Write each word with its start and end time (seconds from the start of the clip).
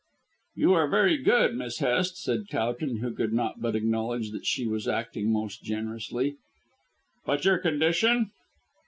"You 0.55 0.73
are 0.73 0.87
very 0.87 1.15
good, 1.17 1.53
Miss 1.55 1.77
Hest," 1.77 2.17
said 2.17 2.49
Towton, 2.49 3.01
who 3.01 3.11
could 3.13 3.33
not 3.33 3.61
but 3.61 3.75
acknowledge 3.75 4.31
that 4.31 4.47
she 4.47 4.65
was 4.65 4.87
acting 4.87 5.31
most 5.31 5.61
generously. 5.63 6.37
"But 7.27 7.45
your 7.45 7.59
condition?" 7.59 8.31